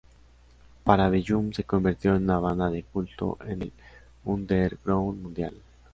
Parabellum 0.83 1.53
se 1.53 1.63
convirtió 1.63 2.15
en 2.15 2.23
una 2.23 2.39
banda 2.39 2.71
de 2.71 2.81
culto 2.81 3.37
en 3.45 3.61
el 3.61 3.73
"Underground" 4.25 5.21
Mundial. 5.21 5.53